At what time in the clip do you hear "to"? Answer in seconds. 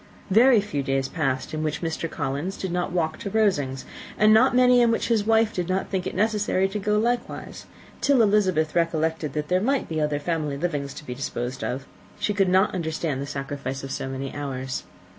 3.19-3.29, 6.69-6.79, 10.95-11.05